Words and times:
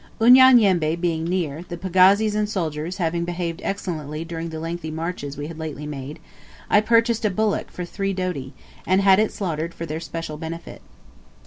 Unyanyembe 0.19 0.99
being 0.99 1.25
near, 1.25 1.63
the 1.69 1.77
pagazis 1.77 2.33
and 2.33 2.49
soldiers 2.49 2.97
having 2.97 3.23
behaved 3.23 3.61
excellently 3.63 4.25
during 4.25 4.49
the 4.49 4.59
lengthy 4.59 4.89
marches 4.89 5.37
we 5.37 5.45
had 5.45 5.59
lately 5.59 5.85
made, 5.85 6.17
I 6.71 6.81
purchased 6.81 7.23
a 7.23 7.29
bullock 7.29 7.69
for 7.69 7.85
three 7.85 8.11
doti, 8.11 8.55
and 8.87 9.01
had 9.01 9.19
it 9.19 9.31
slaughtered 9.31 9.75
for 9.75 9.85
their 9.85 9.99
special 9.99 10.37
benefit. 10.37 10.81